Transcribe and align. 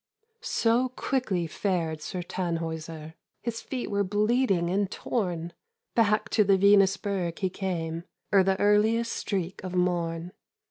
So 0.41 0.89
quickly 0.89 1.45
fared 1.45 2.01
Sir 2.01 2.23
Tannhäuser, 2.23 3.13
His 3.43 3.61
feet 3.61 3.91
were 3.91 4.03
bleeding 4.03 4.67
and 4.67 4.89
torn 4.89 5.53
Back 5.93 6.27
to 6.29 6.43
the 6.43 6.57
Venusberg 6.57 7.37
he 7.37 7.51
came, 7.51 8.05
Ere 8.33 8.43
the 8.43 8.59
earliest 8.59 9.11
streak 9.13 9.63
of 9.63 9.75
morn. 9.75 10.31